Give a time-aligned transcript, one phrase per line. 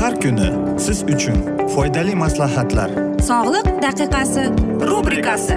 [0.00, 1.38] Har kuni siz uchun
[1.74, 2.90] foydali maslahatlar.
[3.28, 4.44] Sog'liq daqiqasi
[4.90, 5.56] rubrikasi.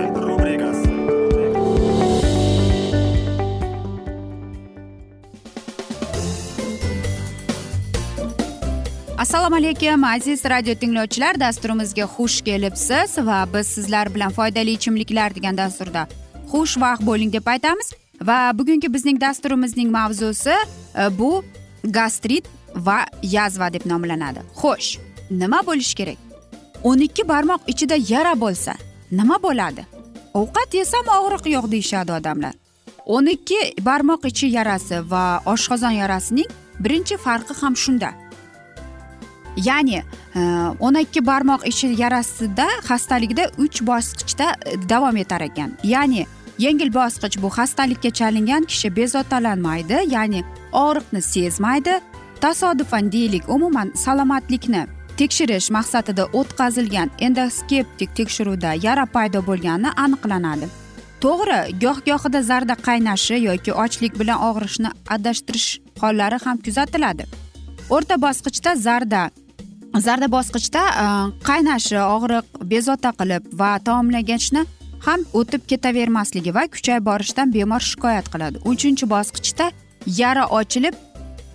[9.17, 11.39] Assalomu alaykum aziz radio tinglovchilar.
[11.39, 16.07] Dasturimizga xush kelibsiz va biz sizlar bilan foydali ichimliklar degan dasturda
[16.51, 17.91] xushvaqt bo'ling deb aytamiz.
[18.21, 20.55] Va bugungi bizning dasturimizning mavzusi
[20.95, 21.43] e, bu
[21.83, 24.39] gastrit va yazva deb nomlanadi.
[24.61, 24.97] Xo'sh
[25.31, 26.17] nima bo'lishi kerak?
[26.83, 28.73] O'n ikki barmoq ichida yara bo'lsa
[29.11, 29.85] nima bo'ladi?
[30.33, 32.53] Ovqat yesam og'riq yo'q deyishadi odamlar.
[33.05, 36.49] O'n ikki barmoq ichi yarasi va oshqozon yarasining
[36.79, 38.13] birinchi farqi ham shunda.
[39.57, 39.99] Ya'ni
[40.35, 40.41] e,
[40.79, 44.47] o'n ikki barmoq ichi yarasida xastalikda uch bosqichda
[44.89, 45.73] davom etar ekan.
[45.83, 46.25] Ya'ni
[46.59, 50.43] yengil bosqich bu xastalikka chalingan kishi bezovtalanmaydi ya'ni
[50.83, 51.93] og'riqni sezmaydi
[52.41, 54.85] tasodifan deylik umuman salomatlikni
[55.19, 60.67] tekshirish maqsadida o'tkazilgan endoskeptik tekshiruvda yara paydo bo'lgani aniqlanadi.
[61.23, 65.69] To'g'ri goh gohida zarda qaynashi yoki ochlik bilan og'rishni adashtirish
[66.01, 67.25] hollari ham kuzatiladi.
[67.95, 69.23] O'rta bosqichda zarda
[70.05, 71.05] zarda bosqichda e,
[71.49, 74.63] qaynashi og'riq bezovta qilib va taomlagichni
[75.07, 78.57] ham o'tib ketavermasligi va kuchayib borishidan bemor shikoyat qiladi.
[78.71, 79.71] Uchinchi bosqichda
[80.21, 80.95] yara ochilib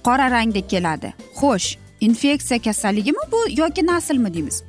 [0.06, 1.14] qora rangda keladi.
[1.40, 1.68] Xo'sh
[2.06, 4.62] infeksiya kasalligimi bu yoki naslmi deymiz?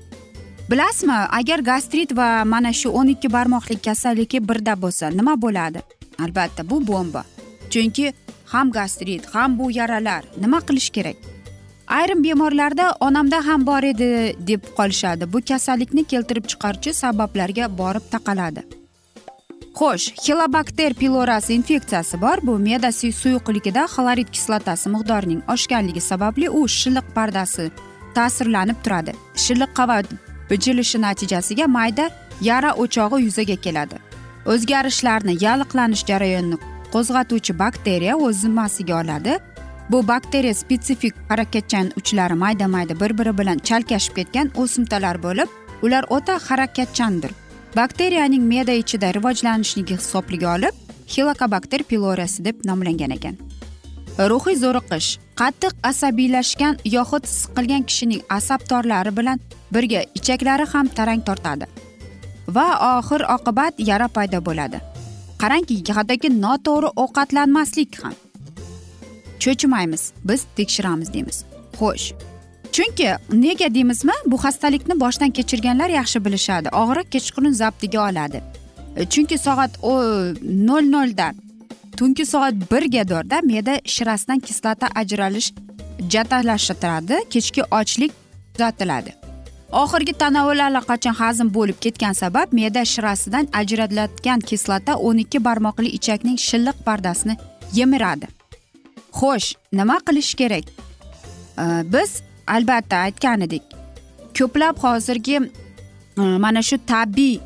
[0.69, 5.79] Bilasizmi agar gastrit va mana shu o'n ikki barmoqlik kasalligi birda bo'lsa nima bo'ladi?
[6.23, 7.23] Albatta bu bomba.
[7.69, 8.13] Chunki
[8.53, 11.17] ham gastrit ham bu yaralar nima qilish kerak?
[11.87, 14.09] Ayrim bemorlarda onamda ham bor edi
[14.47, 15.33] deb qolishadi.
[15.33, 18.61] Bu kasallikni keltirib chiqaruvchi sabablarga borib taqaladi.
[19.79, 22.37] Xo'sh xilobakter pilorasi infeksiyasi bor.
[22.47, 27.71] Bu me'da suyuqligida xlorid kislotasi miqdorining oshganligi sababli u shilliq pardasi
[28.15, 29.13] ta'sirlanib turadi.
[29.43, 30.05] Shilliq qavat
[30.49, 32.05] bijilishi natijasiga mayda
[32.41, 33.97] yara o'chog'i yuzaga keladi.
[34.51, 36.57] O'zgarishlarni yalliqlanish jarayonini
[36.93, 39.33] qo'zg'atuvchi bakteriya o'z zimmasiga oladi.
[39.91, 45.49] Bu bakteriya spetsifik harakatchan uchlari mayda mayda bir biri bilan chalkashib ketgan o'simtalar bo'lib
[45.85, 47.31] ular o'ta harakatchandir.
[47.75, 50.75] Bakteriyaning me'da ichida rivojlanishligi hisobiga olib
[51.13, 53.35] xilokobakter pilorasi deb nomlangan ekan.
[54.31, 55.09] Ruhiy zo'riqish
[55.41, 59.41] qattiq asabiylashgan yoxud siqilgan kishining asab torlari bilan
[59.75, 61.65] birga ichaklari ham tarang tortadi
[62.55, 64.79] va oxir oqibat yara paydo bo'ladi.
[65.41, 68.15] Qarangki hattoki noto'g'ri ovqatlanmaslik ham.
[69.43, 71.37] Cho'chimaymiz biz tekshiramiz deymiz.
[71.79, 72.07] Xo'sh.
[72.75, 74.13] Chunki nega deymizmi?
[74.25, 76.69] Bu xastalikni boshdan kechirganlar yaxshi bilishadi.
[76.81, 78.41] Og'riq kechqurun zabtiga oladi.
[78.95, 79.71] E, chunki soat
[80.69, 81.27] nol nolda
[81.97, 85.53] tungi soat birgado'rda me'da shirasidan kislota ajralish
[86.13, 87.15] jadallashtiradi.
[87.29, 88.11] Kechki ochlik
[88.53, 89.11] kuzatiladi.
[89.71, 96.37] Oxirgi tanovul allaqachon hazm bo'lib ketgan sabab me'da shirasidan ajraladigan kislota o'n ikki barmoqli ichakning
[96.47, 97.37] shilliq pardasini
[97.73, 98.27] yemiradi.
[99.19, 100.65] Xo'sh nima qilish kerak?
[101.63, 102.11] E, biz
[102.47, 103.63] albatta aytgan edik.
[104.37, 107.39] Ko'plab hozirgi e, mana shu tabiiy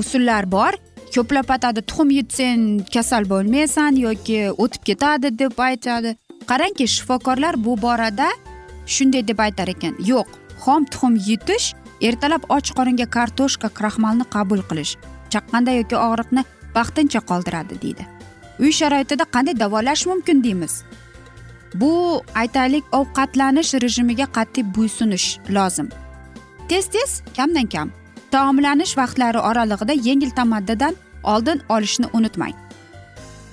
[0.00, 0.72] usullar bor.
[1.14, 2.64] Ko'plab aytadi tuxum yutsang
[2.94, 6.16] kasal bo'lmaysan yoki o'tib ketadi deb aytadi.
[6.50, 8.28] Qarangki shifokorlar bu borada
[8.86, 9.94] shunday deb aytar ekan.
[10.10, 10.28] Yo'q
[10.64, 14.92] xom tuxum yutish ertalab och qoringa kartoshka kraxmalni qabul qilish
[15.32, 16.42] chaqqanda yoki og'riqni
[16.76, 18.04] vaqtincha qoldiradi deydi.
[18.62, 20.82] Uy sharoitida qanday davolash mumkin deymiz?
[21.74, 25.88] Bu aytaylik ovqatlanish rejimiga qat'iy bo'ysunish lozim.
[26.68, 27.92] Tez tez kamdan kam.
[28.30, 30.94] Taomlanish vaqtlari oralig'ida yengil tamaddidan
[31.24, 32.56] oldin olishni unutmang.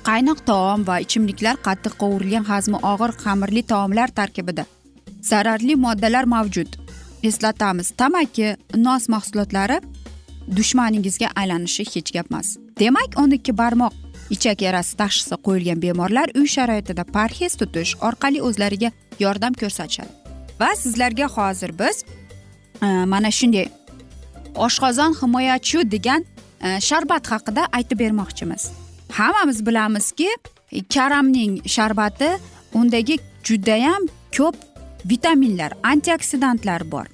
[0.08, 4.66] Qaynoq taom va ichimliklar qattiq qovurilgan hazmi og'ir xamirli taomlar tarkibida.
[5.22, 6.68] Zararli moddalar mavjud.
[7.24, 9.80] Eslatamiz tamaki nos mahsulotlari
[10.58, 12.58] dushmaningizga aylanishi hech gap emas.
[12.80, 13.94] Demak o'n ikki barmoq
[14.30, 20.10] ichak yarasi tashxisi qo'yilgan bemorlar uy sharoitida parhez tutish orqali o'zlariga yordam ko'rsatishadi.
[20.60, 22.06] Va sizlarga hozir biz
[22.82, 23.68] e, mana shunday
[24.56, 26.26] oshqozon himoyachi degan
[26.62, 28.72] e, sharbat haqida aytib bermoqchimiz.
[29.12, 30.30] Hammamiz bilamizki
[30.94, 32.30] karamning sharbati
[32.74, 34.08] undagi judayam
[34.38, 34.56] ko'p
[35.06, 37.06] vitaminlar antioksidantlar bor.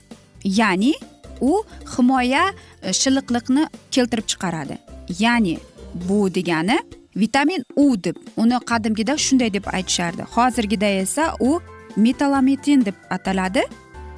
[0.44, 0.94] Ya'ni
[1.42, 1.64] u
[1.98, 2.46] himoya
[2.82, 4.78] e, shilliqlikni shilliqliqni keltirib chiqaradi.
[5.20, 5.58] Ya'ni
[5.94, 6.80] bu degani
[7.16, 10.26] vitamin u deb uni qadimgida shunday deb aytishardi.
[10.36, 11.60] Hozirgida esa u
[11.96, 13.64] metalometin deb ataladi.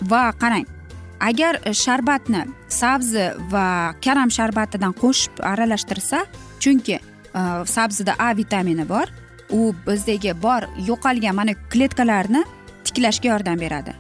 [0.09, 0.67] Va qarang
[1.23, 6.25] agar sharbatni sabzi va karam sharbatidan qo'shib aralashtirsa
[6.59, 7.01] chunki e,
[7.65, 9.11] sabzida a vitamini bor
[9.51, 12.43] u bizdagi bor yo'qolgan mana kletkalarni
[12.83, 13.93] tiklashga yordam beradi.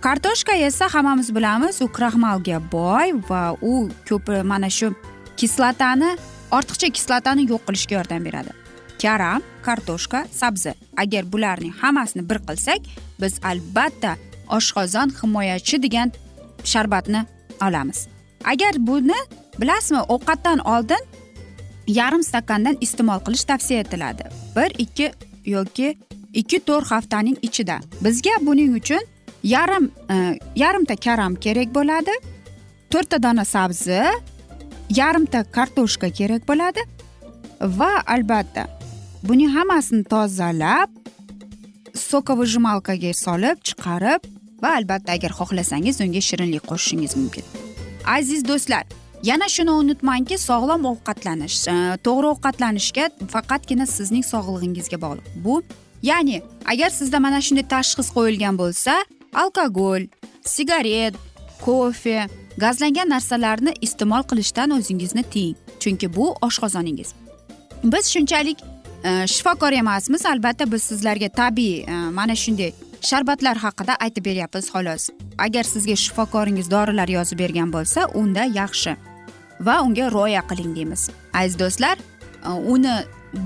[0.00, 4.94] Kartoshka esa hammamiz bilamiz u kraxmalga boy va u ko'p mana shu
[5.36, 6.16] kislotani
[6.56, 8.52] ortiqcha kislotani yo'q qilishga yordam beradi.
[9.02, 10.72] Karam kartoshka sabzi.
[10.96, 12.80] Agar bularning hammasini bir qilsak
[13.20, 14.16] biz albatta
[14.56, 16.12] oshqozon himoyachi degan
[16.64, 17.26] sharbatni
[17.66, 18.08] olamiz.
[18.44, 19.20] Agar buni
[19.60, 21.02] bilasizmi ovqatdan oldin
[21.86, 24.24] yarim stakandan iste'mol qilish tavsiya etiladi.
[24.56, 25.12] Bir ikki
[25.44, 25.98] yoki
[26.34, 27.80] ikki to'rt haftaning ichida.
[28.04, 29.02] Bizga buning uchun
[29.42, 32.14] yarim e, yarimta karam kerak bo'ladi.
[32.90, 34.02] To'rtta dona sabzi
[34.90, 36.80] yarimta kartoshka kerak bo'ladi.
[37.60, 38.66] Va albatta
[39.28, 40.90] buning hammasini tozalab
[42.10, 44.20] sokovыжималкаga solib chiqarib
[44.62, 47.44] va albatta agar xohlasangiz unga shirinlik qo'shishingiz mumkin.
[48.18, 48.84] Aziz do'stlar
[49.30, 53.04] yana shuni unutmangki sog'lom ovqatlanish e, to'g'ri ovqatlanishga
[53.34, 55.26] faqatgina sizning sog'lig'ingizga bog'liq.
[55.44, 55.62] Bu
[56.10, 56.42] ya'ni
[56.72, 58.92] agar sizda mana shunday tashxis qo'yilgan bo'lsa
[59.42, 60.02] alkogol
[60.54, 61.14] sigaret
[61.64, 62.18] kofe
[62.58, 67.14] gazlangan narsalarni iste'mol qilishdan o'zingizni tiying chunki bu oshqozoningiz.
[67.84, 68.58] Biz shunchalik
[69.04, 70.26] e, shifokor emasmiz.
[70.26, 75.08] Albatta biz sizlarga tabiiy e, mana shunday sharbatlar haqida aytib beryapmiz xolos.
[75.38, 78.96] Agar sizga shifokoringiz dorilar yozib bergan bo'lsa unda yaxshi
[79.60, 81.10] va unga rioya qiling deymiz.
[81.34, 81.96] Aziz do'stlar
[82.44, 82.96] e, uni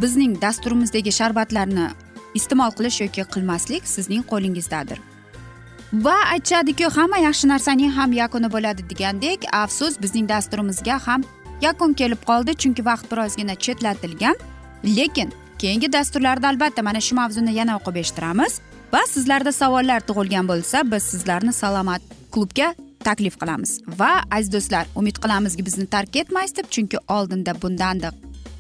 [0.03, 1.91] bizning dasturimizdagi sharbatlarni
[2.35, 5.10] iste'mol qilish yoki qilmaslik sizning qo'lingizdadir.
[5.93, 11.25] Va aytishadiki hamma yaxshi narsaning ham yakuni bo'ladi degandek afsus bizning dasturimizga ham
[11.61, 14.37] yakun kelib qoldi chunki vaqt birozgina chetlatilgan.
[14.85, 18.61] Lekin keyingi dasturlarda albatta mana shu mavzuni yana o'qib eshittiramiz
[18.93, 22.03] va sizlarda savollar tug'ilgan bo'lsa biz sizlarni salomat
[22.33, 23.81] klubga taklif qilamiz.
[24.01, 28.15] Va aziz do'stlar umid qilamizki bizni tark etmaysiz deb chunki oldinda bundanda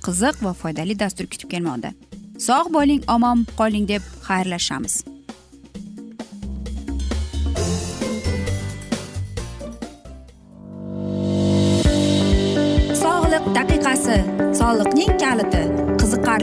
[0.06, 1.94] qiziq va foydali dastur kutib kelmoqda.
[2.46, 5.19] Sog' bo'ling omon qoling deb xayrlashamiz.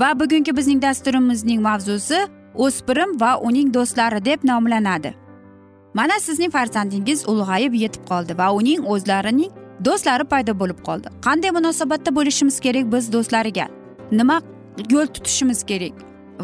[0.00, 2.18] Va bugungi bizning dasturimizning mavzusi
[2.54, 5.14] o'spirim va uning do'stlari deb nomlanadi.
[5.94, 9.50] Mana sizning farzandingiz ulg'ayib yetib qoldi va uning o'zlarining
[9.84, 11.08] do'stlari paydo bo'lib qoldi.
[11.26, 13.66] Qanday munosabatda bo'lishimiz kerak biz do'stlariga?
[14.10, 14.40] Nima
[14.94, 15.94] yo'l tutishimiz kerak?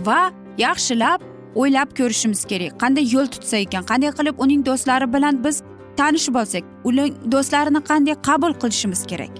[0.07, 0.21] Va
[0.59, 1.21] yaxshilab
[1.55, 2.73] o'ylab ko'rishimiz kerak.
[2.83, 3.83] Qanday yo'l tutsa ekan?
[3.91, 5.63] Qanday qilib uning do'stlari bilan biz
[5.97, 9.35] tanishib olsak uning do'stlarini qanday qabul qilishimiz kerak?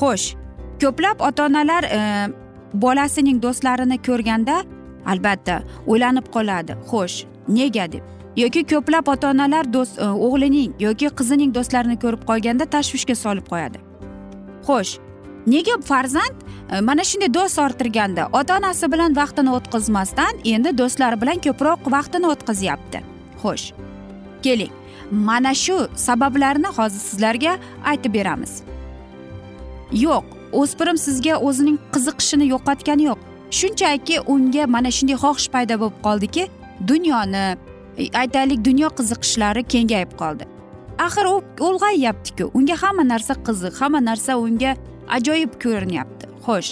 [0.00, 0.26] Xo'sh
[0.82, 2.00] ko'plab ota onalar e,
[2.84, 4.56] bolasining do'stlarini ko'rganda
[5.12, 6.76] albatta o'ylanib qoladi.
[6.90, 8.04] Xo'sh nega deb?
[8.36, 13.78] Yoki ko'plab ota onalar do'st e, o'g'lining yoki qizining do'stlarini ko'rib qolganda tashvishga solib qo'yadi.
[14.66, 14.92] Xo'sh
[15.54, 21.44] nega farzand e, mana shunday do'st orttirganda ota onasi bilan vaqtini o'tkazmasdan endi do'stlari bilan
[21.46, 23.04] ko'proq vaqtini o'tkazyapti?
[23.42, 23.66] Xo'sh
[24.44, 24.74] keling
[25.28, 28.62] mana shu sabablarni hozir sizlarga aytib beramiz.
[30.04, 33.18] Yo'q o'spirim sizga o'zining qiziqishini yo'qotgani yo'q.
[33.50, 36.48] Shunchaki unga mana shunday xohish paydo bo'lib qoldiki
[36.90, 37.44] dunyoni
[37.98, 40.44] e, aytaylik dunyo qiziqishlari kengayib qoldi.
[41.06, 41.36] Axir u
[41.68, 44.76] ulg'ayyaptiku unga hamma narsa qiziq hamma narsa unga
[45.16, 46.26] ajoyib ko'rinyapti.
[46.46, 46.70] Xo'sh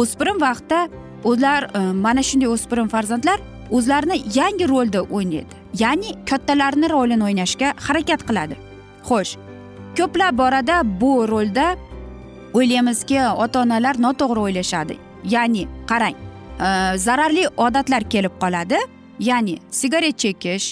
[0.00, 0.88] o'spirim vaqtda
[1.24, 3.38] ular e, mana shunday o'spirim farzandlar
[3.70, 5.54] o'zlarini yangi rolda o'ynaydi.
[5.82, 8.56] Ya'ni kattalarni rolini o'ynashga harakat qiladi.
[9.08, 9.32] Xo'sh
[9.98, 11.66] ko'plab borada bu rolda
[12.56, 14.96] o'ylaymizki ota onalar noto'g'ri o'ylashadi.
[15.34, 16.16] Ya'ni qarang
[16.66, 18.78] e, zararli odatlar kelib qoladi.
[19.28, 20.66] Ya'ni sigaret chekish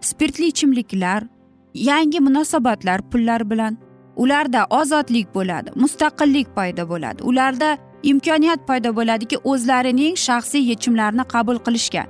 [0.00, 1.26] spirtli ichimliklar
[1.74, 3.78] yangi munosabatlar pullar bilan.
[4.16, 7.22] Ularda ozodlik bo'ladi mustaqillik paydo bo'ladi.
[7.22, 12.04] Ularda imkoniyat paydo bo'ladiki o'zlarining shaxsiy yechimlarini qabul qilishga.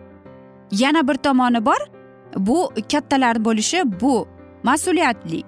[0.82, 1.80] Yana bir tomoni bor
[2.37, 2.58] bu
[2.92, 4.14] kattalar bo'lishi bu
[4.68, 5.47] mas'uliyatlik.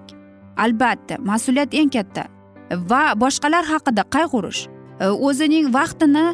[0.57, 2.40] Albatta mas'uliyat eng katta.
[2.71, 4.69] Va boshqalar haqida qayg'urish
[5.01, 6.25] e, o'zining vaqtini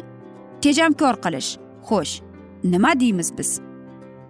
[0.61, 1.57] tejamkor qilish.
[1.87, 2.21] Xo'sh
[2.63, 3.59] nima deymiz biz?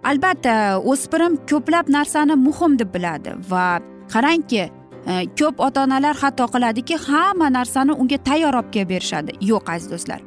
[0.04, 3.80] Albatta o'spirim ko'plab narsani muhim deb biladi va
[4.12, 4.64] qarangki
[5.06, 9.32] e, ko'p ota onalar xato qiladiki hamma narsani unga tayyor olib kelib berishadi.
[9.40, 10.20] Yo'q aziz do'stlar.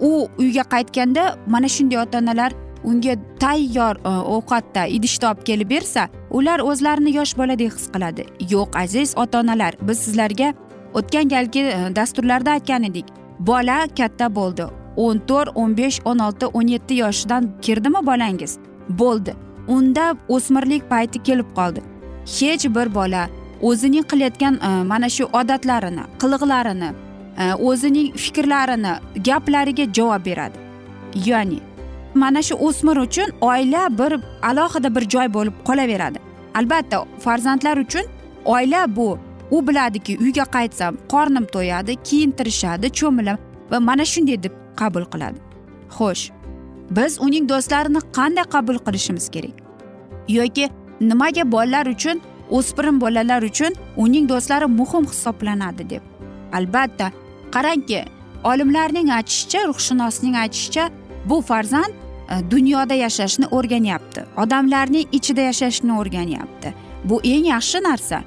[0.00, 2.52] U uyga qaytganda mana shunday ota onalar
[2.84, 8.26] unga tayyor e, ovqatda idishda olib kelib bersa ular o'zlarini yosh boladek his qiladi.
[8.54, 10.54] Yo'q aziz ota onalar biz sizlarga
[10.94, 13.06] o'tgan galgi e, dasturlarda aytgan edik
[13.38, 14.66] bola katta bo'ldi.
[14.96, 18.58] O'n to'rt o'n besh o'n olti o'n yetti yoshidan kirdimi bolangiz?
[18.88, 19.34] Bo'ldi.
[19.68, 21.82] Unda o'smirlik payti kelib qoldi.
[22.38, 23.28] Hech bir bola
[23.62, 26.90] o'zining qilayotgan e, mana shu odatlarini qiliqlarini
[27.38, 28.92] e, o'zining fikrlarini
[29.28, 30.58] gaplariga javob beradi.
[31.28, 31.60] Ya'ni
[32.14, 36.18] mana shu o'smir uchun oila bir alohida bir joy bo'lib qolaveradi.
[36.54, 38.04] Albatta farzandlar uchun
[38.44, 39.18] oila bu
[39.50, 43.38] u biladiki uyga qaytsam qornim to'yadi kiyintirishadi cho'milaman
[43.70, 45.38] va mana shunday deb qabul qiladi.
[45.96, 46.24] Xo'sh
[46.90, 49.56] biz uning do'stlarini qanday qabul qilishimiz kerak?
[50.28, 50.68] Yoki
[51.00, 56.02] nimaga bolalar uchun o'spirim bolalar uchun uning do'stlari muhim hisoblanadi deb.
[56.52, 57.12] Albatta
[57.54, 58.04] qarangki
[58.44, 60.90] olimlarning aytishicha ruhshunosning aytishicha
[61.24, 64.20] bu farzand e, dunyoda yashashni o'rganyapti.
[64.36, 66.74] Odamlarning ichida yashashni o'rganyapti.
[67.04, 68.22] Bu eng yaxshi narsa.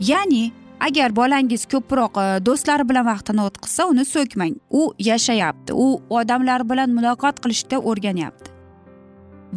[0.00, 4.56] Ya'ni agar bolangiz ko'proq e, do'stlari bilan vaqtini o'tkazsa uni so'kmang.
[4.70, 5.72] U yashayapti.
[5.74, 8.50] U odamlar bilan muloqot qilishda o'rganyapti.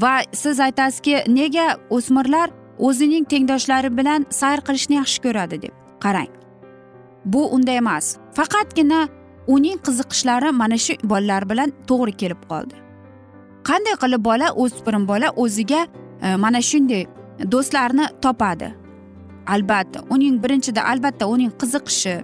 [0.01, 5.73] Va siz aytasizki nega o'smirlar o'zining tengdoshlari bilan sayr qilishni yaxshi ko'radi deb
[6.03, 6.31] qarang.
[7.25, 8.17] Bu unday emas.
[8.37, 9.07] Faqatgina
[9.47, 12.75] uning qiziqishlari mana shu bolalar bilan to'g'ri kelib qoldi.
[13.69, 15.81] Qanday qilib bola o'spirin bola o'ziga
[16.21, 17.05] e, mana shunday
[17.53, 18.82] do'stlarni topadi?
[19.47, 22.23] Albatta uning birinchida albatta uning qiziqishi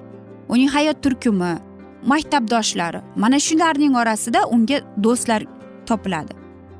[0.49, 1.53] uning hayot turkumi
[2.11, 5.43] maktabdoshlari mana shularning orasida unga do'stlar
[5.85, 6.33] topiladi.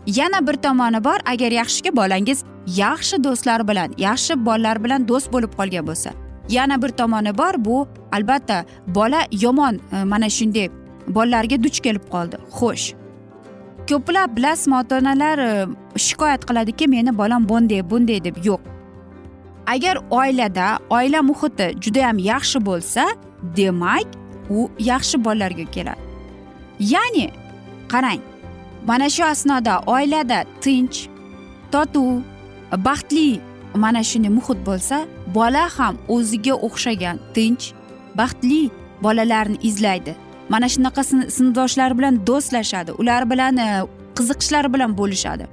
[0.08, 2.44] Yana bir tomoni bor agar yaxshiki bolangiz
[2.78, 6.12] yaxshi do'stlar bilan yaxshi bolalar bilan do'st bo'lib qolgan bo'lsa.
[6.50, 10.70] Yana bir tomoni bor bu albatta bola yomon e, mana shunday
[11.08, 12.38] bolalarga duch kelib qoldi.
[12.58, 12.94] Xo'sh.
[13.90, 18.79] Ko'plab bilasizmi ota onalar e, shikoyat qiladiki meni bolam bunday bunday deb yo'q.
[19.74, 23.04] Agar oilada oila muhiti judayam yaxshi bo'lsa
[23.58, 24.08] demak
[24.50, 26.04] u yaxshi bolalarga keladi.
[26.94, 27.26] Ya'ni
[27.92, 28.22] qarang
[28.90, 30.98] mana shu asnoda oilada tinch
[31.74, 32.22] totuv
[32.88, 33.42] baxtli
[33.84, 34.98] mana shunday muhit bo'lsa
[35.38, 37.64] bola ham o'ziga o'xshagan tinch
[38.20, 38.62] baxtli
[39.06, 40.14] bolalarni izlaydi.
[40.54, 41.04] Mana shunaqa
[41.38, 43.68] sinfdoshlar bilan do'stlashadi ular bilan e,
[44.18, 45.46] qiziqishlari bilan bo'lishadi.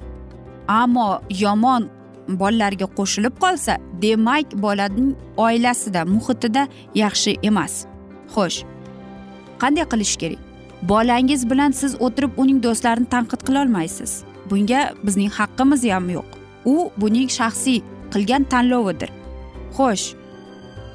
[0.81, 1.09] Ammo
[1.43, 1.83] yomon
[2.27, 7.85] bolalarga qo'shilib qolsa demak bolaning oilasida muhitida yaxshi emas.
[8.33, 8.57] Xo'sh
[9.61, 10.41] qanday qilish kerak?
[10.81, 14.11] Bolangiz bilan siz o'tirib uning do'stlarini tanqid qilolmaysiz
[14.49, 16.27] bunga bizning haqqimiz ham yo'q.
[16.65, 17.79] U buning shaxsiy
[18.13, 19.09] qilgan tanlovidir.
[19.77, 20.05] Xo'sh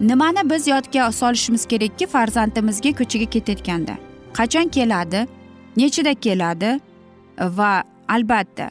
[0.09, 3.95] nimani biz yodga solishimiz kerakki farzandimizga ko'chaga ketayotganda?
[4.39, 5.27] Qachon keladi?
[5.77, 6.71] Nechida keladi?
[7.59, 7.73] Va
[8.09, 8.71] albatta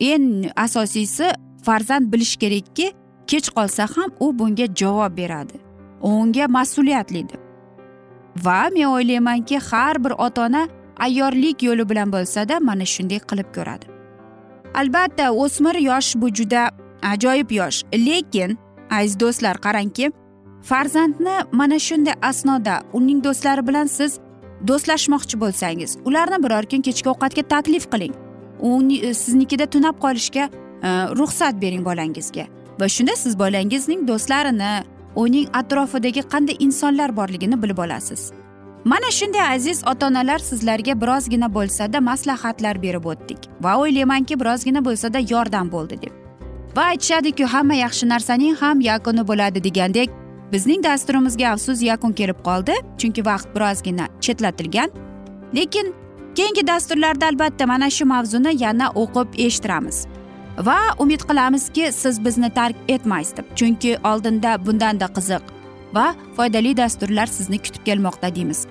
[0.00, 1.26] eng asosiysi
[1.68, 2.86] farzand bilishi kerakki
[3.30, 5.56] kech qolsa ham u bunga javob beradi.
[6.02, 7.40] Unga mas'uliyatlidir
[8.44, 10.68] va men o'ylaymanki har bir ota ona
[11.06, 13.86] ayyorlik yo'li bilan bo'lsada mana shunday qilib ko'radi.
[14.80, 16.62] Albatta o'smir yosh bu juda
[17.12, 17.78] ajoyib yosh.
[18.06, 18.58] Lekin
[18.90, 20.12] aziz do'stlar qarangki
[20.70, 24.18] farzandni mana shunday asnoda uning do'stlari bilan siz
[24.68, 28.14] do'stlashmoqchi bo'lsangiz ularni biror kun kechki ovqatga taklif qiling.
[28.68, 28.70] U
[29.22, 30.48] siznikida tunab qolishga
[30.82, 32.46] Э, ruxsat bering bolangizga.
[32.80, 34.72] Va shunda siz bolangizning do'stlarini
[35.16, 38.30] uning atrofidagi qanday insonlar borligini bilib olasiz.
[38.84, 43.38] Mana shunday aziz ota onalar sizlarga birozgina bo'lsada maslahatlar berib o'tdik.
[43.62, 46.12] Va o'ylaymanki birozgina bo'lsada yordam bo'ldi deb.
[46.76, 50.10] Va aytishadiku hamma yaxshi narsaning ham yakuni bo'ladi degandek
[50.52, 54.90] bizning dasturimizga afsus yakun kelib qoldi chunki vaqt birozgina chetlatilgan.
[55.56, 55.94] Lekin
[56.36, 60.06] keyingi dasturlarda albatta mana shu mavzuni yana o'qib eshittiramiz.
[60.64, 63.44] Va umid qilamizki siz bizni tark etmaysiz deb.
[63.56, 65.42] Chunki oldinda bundanda qiziq
[65.94, 68.66] va foydali dasturlar sizni kutib kelmoqda deymiz.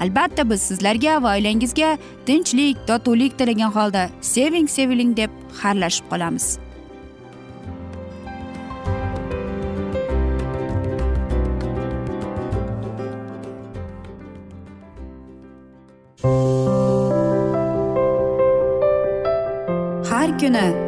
[0.00, 5.30] Albatta biz sizlarga va oilangizga tinchlik totuvlik tilagan holda seving seviling deb
[5.62, 6.58] xayrlashib qolamiz.
[20.10, 20.87] Har kuni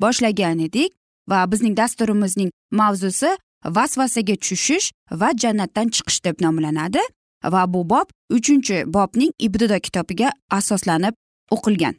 [0.00, 0.92] boshlagan edik
[1.30, 3.30] va bizning dasturimizning mavzusi
[3.76, 7.02] vasvasaga tushish va jannatdan chiqish deb nomlanadi
[7.44, 11.14] va bu bob uchinchi bobning ibtido kitobiga asoslanib
[11.50, 11.94] o'qilgan.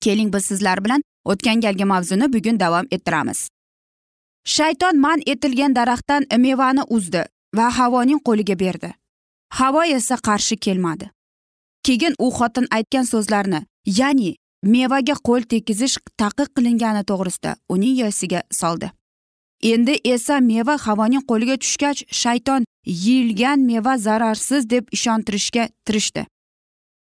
[0.00, 3.48] Keling biz sizlar bilan o'tgan galgi mavzuni bugun davom ettiramiz.
[4.44, 7.24] Shayton man etilgan daraxtdan mevani uzdi
[7.56, 8.90] va havoning qo'liga berdi.
[9.58, 11.10] Havo esa qarshi kelmadi.
[11.84, 13.60] Keyin u xotin aytgan so'zlarni
[13.98, 18.90] ya'ni mevaga qo'l tekizish taqiq qilingani to'g'risida uning yosiga soldi.
[19.62, 26.26] Endi esa meva havoning qo'liga tushgach shayton yeyilgan meva zararsiz deb ishontirishga tirishdi.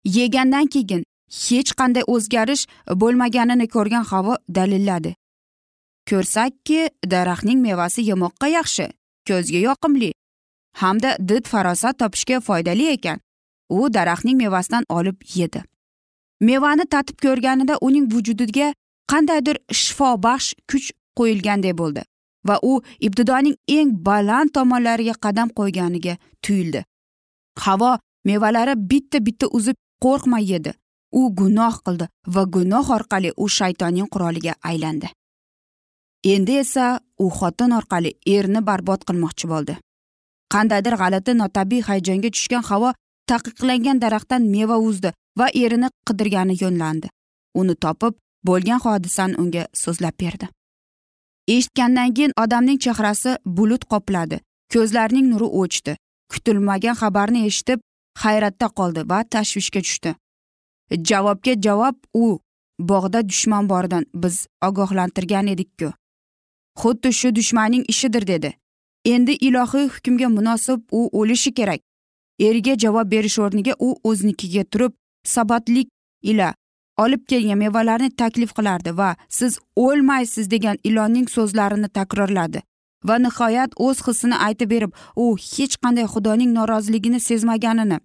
[0.05, 1.03] Yegandan keyin
[1.47, 2.67] hech qanday o'zgarish
[3.03, 5.15] bo'lmaganini ko'rgan havo dalilladi.
[6.11, 6.81] Ko'rsakki
[7.13, 8.87] daraxtning mevasi yemoqqa yaxshi
[9.29, 10.11] ko'zga yoqimli
[10.83, 13.19] hamda did farosat topishga foydali ekan.
[13.69, 15.63] U daraxtning mevasidan olib yedi.
[16.41, 18.73] Mevani tatib ko'rganida uning vujudiga
[19.13, 22.03] qandaydir shifobaxsh kuch qo'yilganday bo'ldi
[22.49, 22.73] va u
[23.07, 26.81] ibtidoning eng baland tomonlariga qadam qo'yganiga tuyuldi.
[27.65, 30.73] Havo mevalari bitta bitta uzib qo'rqmay yedi.
[31.21, 35.09] U gunoh qildi va gunoh orqali u shaytonning quroliga aylandi.
[36.33, 36.87] Endi esa
[37.25, 39.75] u xotin orqali erni barbod qilmoqchi bo'ldi.
[40.53, 42.93] Qandaydir g'alati notabiiy hayajonga tushgan havo
[43.31, 47.09] taqiqlangan daraxtdan meva uzdi va erini qidirgani yo'nlandi.
[47.61, 48.15] Uni topib
[48.49, 50.47] bo'lgan hodisani unga so'zlab berdi.
[51.55, 54.41] Eshitgandan keyin odamning chehrasi bulut qopladi.
[54.73, 55.93] Ko'zlarining nuri o'chdi.
[56.33, 57.85] Kutilmagan xabarni eshitib
[58.23, 60.11] hayratda qoldi va tashvishga tushdi.
[61.09, 62.25] Javobga javob u
[62.91, 65.93] bog'da dushman boridan biz ogohlantirgan edikku
[66.81, 68.51] xuddi shu dushmanning ishidir dedi.
[69.05, 71.81] Endi ilohiy hukmga munosib u o'lishi kerak.
[72.41, 74.93] Eriga javob berish o'rniga u o'znikiga turib
[75.25, 75.89] sabatlik
[76.23, 76.55] ila
[77.05, 82.63] olib kelgan mevalarni taklif qilardi va siz o'lmaysiz degan ilonning so'zlarini takrorladi.
[83.05, 87.99] Va nihoyat o'z hissini aytib berib u hech qanday xudoning noroziligini sezmaganini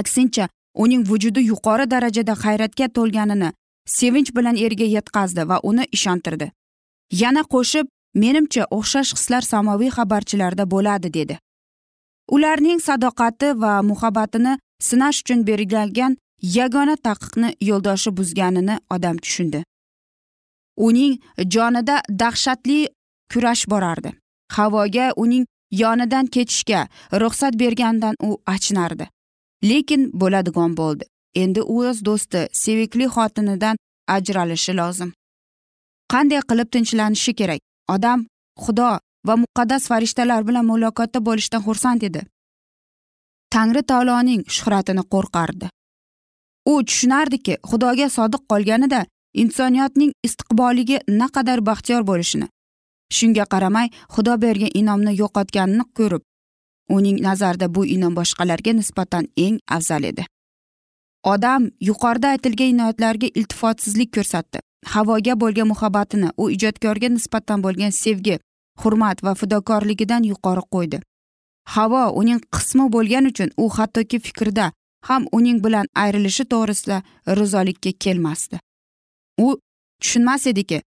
[0.00, 3.52] aksincha uning vujudi yuqori darajada hayratga to'lganini
[3.98, 6.50] sevinch bilan eriga yetkazdi va uni ishontirdi.
[7.22, 7.86] Yana qo'shib
[8.24, 11.38] menimcha o'xshash hislar samoviy xabarchilarda bo'ladi dedi.
[12.30, 19.64] Ularning sadoqati va muhabbatini sinash uchun berilgan yagona taqiqni yo'ldoshi buzganini odam tushundi.
[20.76, 21.12] Uning
[21.54, 22.88] jonida dahshatli
[23.32, 24.10] kurash borardi.
[24.52, 29.08] Havoga uning yonidan ketishga ruxsat berganidan u achinardi.
[29.70, 31.04] Lekin bo'ladigan bo'ldi.
[31.34, 33.76] Endi u o'z do'sti sevikli xotinidan
[34.16, 35.10] ajralishi lozim.
[36.12, 37.60] Qanday qilib tinchlanishi kerak?
[37.94, 38.26] Odam
[38.64, 38.90] xudo
[39.26, 42.22] va muqaddas farishtalar bilan muloqotda bo'lishdan xursand edi.
[43.54, 45.66] Tangri taoloning shuhratini qo'rqardi.
[46.72, 49.00] U tushunardiki xudoga sodiq qolganida
[49.42, 52.46] insoniyatning istiqboliga naqadar baxtiyor bo'lishini.
[53.16, 56.22] Shunga qaramay xudo bergan inomni yo'qotganini ko'rib
[56.96, 60.24] uning nazarida bu inom boshqalarga nisbatan eng afzal edi.
[61.32, 64.58] Odam yuqorida aytilgan inoyatlarga iltifotsizlik ko'rsatdi.
[64.92, 68.38] Havoga bo'lgan muhabbatini u ijodkorga nisbatan bo'lgan sevgi
[68.82, 70.98] hurmat va fidokorligidan yuqori qo'ydi.
[71.74, 74.72] Havo uning qismi bo'lgani uchun u hattoki fikrda
[75.08, 77.02] ham uning bilan ayrilishi to'g'risida
[77.38, 78.60] rizolikka kelmasdi.
[79.46, 79.48] U
[80.00, 80.82] tushunmas ediki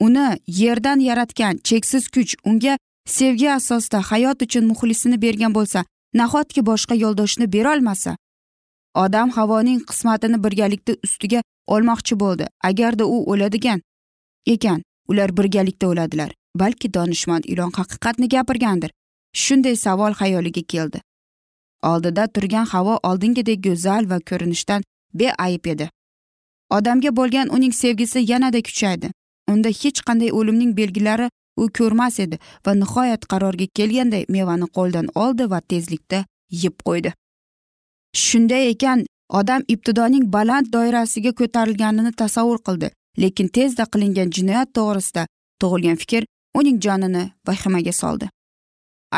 [0.00, 5.84] uni yerdan yaratgan cheksiz kuch unga sevgi asosida hayot uchun muxlisini bergan bo'lsa
[6.20, 8.16] nahotki boshqa yo'ldoshni berolmasa?
[9.04, 11.40] Odam havoning qismatini birgalikda ustiga
[11.74, 13.80] olmoqchi bo'ldi agarda u o'ladigan
[14.54, 16.30] ekan ular birgalikda o'ladilar.
[16.56, 18.90] Balki donishmand ilon haqiqatni gapirgandir.
[19.32, 21.00] Shunday savol xayoliga keldi.
[21.82, 24.82] Oldida turgan havo oldingidek go'zal va ko'rinishdan
[25.14, 25.90] beayb edi.
[26.70, 29.10] Odamga bo'lgan uning sevgisi yanada kuchaydi.
[29.52, 35.50] Unda hech qanday o'limning belgilari u ko'rmas edi va nihoyat qarorga kelganday mevani qo'ldan oldi
[35.50, 36.24] va tezlikda
[36.62, 37.12] yeb qo'ydi.
[38.24, 42.90] Shunday ekan odam ibtidoning baland doirasiga ko'tarilganini tasavvur qildi
[43.22, 45.26] lekin tezda qilingan jinoyat to'g'risida
[45.60, 46.22] tug'ilgan fikr
[46.58, 48.28] uning jonini vahimaga soldi.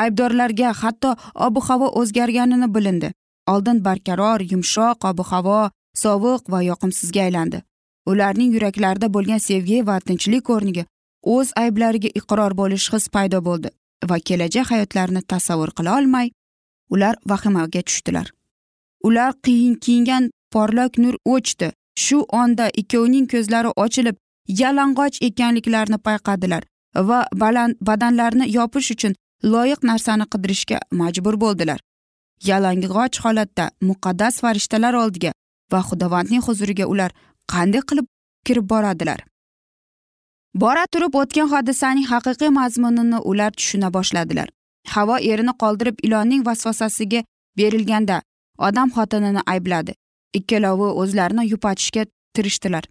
[0.02, 3.12] Aybdorlarga hatto ob havo o'zgarganini bilindi.
[3.52, 5.70] Oldin barqaror yumshoq ob havo
[6.02, 7.62] sovuq va yoqimsizga aylandi.
[8.10, 10.84] Ularning yuraklarida bo'lgan sevgi va tinchlik o'rniga
[11.34, 13.70] o'z ayblariga iqror bo'lish his paydo bo'ldi
[14.10, 16.30] va kelajak hayotlarini tasavvur qila olmay
[16.94, 18.26] ular vahimaga tushdilar.
[19.06, 21.72] Ular qiyin kiyingan porloq nur o'chdi.
[22.04, 24.16] Shu onda ikkovining ko'zlari ochilib
[24.60, 26.62] yalang'och ekanliklarini payqadilar.
[27.08, 31.80] Va baland badanlarini yopish uchun loyiq narsani qidirishga majbur bo'ldilar.
[32.48, 35.32] Yalang'och holatda muqaddas farishtalar oldiga
[35.72, 37.10] va xudovandning huzuriga ular
[37.52, 38.06] qanday qilib
[38.46, 39.20] kirib boradilar?
[40.54, 44.48] Bora turib o'tgan hodisaning haqiqiy mazmunini ular tushuna boshladilar.
[44.94, 47.20] Havo erini qoldirib ilonning vasvasasiga
[47.58, 48.22] berilganda
[48.68, 49.92] odam xotinini aybladi.
[50.38, 52.84] Ikkalovi o'zlarini yupatishga tirishdilar.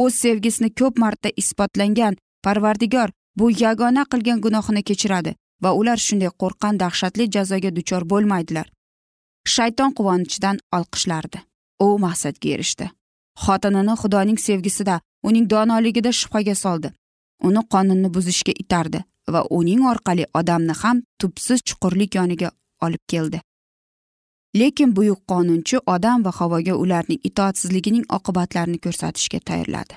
[0.00, 6.80] O'z sevgisini ko'p marta isbotlangan parvardigor bu yagona qilgan gunohini kechiradi va ular shunday qo'rqqan
[6.82, 8.66] dahshatli jazoga duchor bo'lmaydilar.
[9.54, 11.38] Shayton quvonchidan olqishlardi.
[11.84, 12.86] U maqsadga erishdi.
[13.44, 16.88] Xotinini xudoning sevgisida uning donoligida shubhaga soldi.
[17.48, 22.50] Uni qonunni buzishga itardi va uning orqali odamni ham tubsiz chuqurlik yoniga
[22.86, 23.40] olib keldi.
[24.60, 29.94] Lekin buyuk qonunchi odam va havoga ularning itoatsizligining oqibatlarini ko'rsatishga tayyorladi.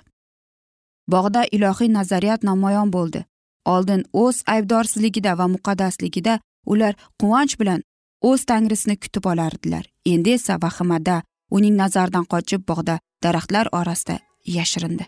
[1.07, 3.25] Bog'da ilohiy nazariyat namoyon bo'ldi.
[3.65, 7.83] Oldin o'z aybdorsizligida va muqaddasligida ular quvonch bilan
[8.21, 9.85] o'z tangrisini kutib olardilar.
[10.05, 15.05] Endi esa vahimada uning nazaridan qochib bog'da daraxtlar orasida yashirindi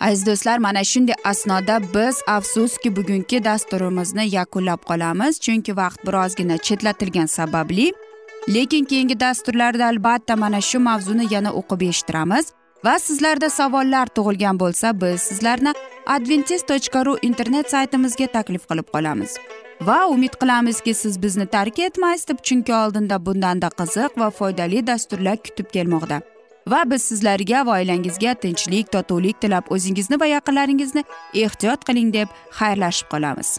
[0.00, 7.28] aziz do'stlar mana shunday asnoda biz afsuski bugungi dasturimizni yakunlab qolamiz chunki vaqt birozgina chetlatilgani
[7.28, 7.86] sababli
[8.54, 12.46] lekin keyingi dasturlarda albatta mana shu mavzuni yana o'qib eshittiramiz.
[12.84, 15.72] Va sizlarda savollar tug'ilgan bo'lsa biz sizlarni
[16.16, 19.38] adventis tochka ru internet saytimizga taklif qilib qolamiz.
[19.88, 25.36] Va umid qilamizki siz bizni tark etmaysiz deb chunki oldinda bundanda qiziq va foydali dasturlar
[25.48, 26.20] kutib kelmoqda.
[26.72, 31.04] Va biz sizlarga va oilangizga tinchlik totuvlik tilab o'zingizni va yaqinlaringizni
[31.44, 32.28] ehtiyot qiling deb
[32.60, 33.58] xayrlashib qolamiz.